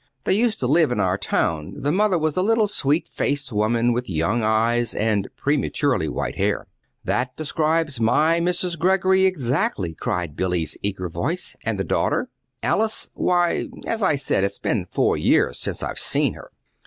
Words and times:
They 0.23 0.33
used 0.33 0.59
to 0.61 0.65
live 0.65 0.91
in 0.91 0.99
our 0.99 1.15
town. 1.15 1.75
The 1.77 1.91
mother 1.91 2.17
was 2.17 2.35
a 2.35 2.41
little 2.41 2.67
sweet 2.67 3.07
faced 3.07 3.53
woman 3.53 3.93
with 3.93 4.09
young 4.09 4.41
eyes 4.41 4.95
and 4.95 5.27
prematurely 5.35 6.09
white 6.09 6.37
hair." 6.37 6.65
"That 7.03 7.37
describes 7.37 7.99
my 8.01 8.39
Mrs. 8.39 8.79
Greggory 8.79 9.25
exactly," 9.27 9.93
cried 9.93 10.35
Billy's 10.35 10.75
eager 10.81 11.07
voice. 11.07 11.55
"And 11.63 11.79
the 11.79 11.83
daughter?" 11.83 12.29
"Alice? 12.63 13.09
Why 13.13 13.67
as 13.85 14.01
I 14.01 14.15
said, 14.15 14.43
it's 14.43 14.57
been 14.57 14.85
four 14.85 15.17
years 15.17 15.59
since 15.59 15.83
I've 15.83 15.99
seen 15.99 16.33
her." 16.33 16.49